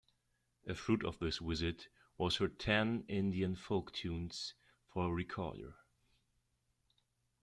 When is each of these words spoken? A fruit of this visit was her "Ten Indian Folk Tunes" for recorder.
A 0.65 0.73
fruit 0.73 1.05
of 1.05 1.19
this 1.19 1.37
visit 1.37 1.87
was 2.17 2.37
her 2.37 2.47
"Ten 2.47 3.05
Indian 3.07 3.55
Folk 3.55 3.93
Tunes" 3.93 4.55
for 4.89 5.13
recorder. 5.13 5.75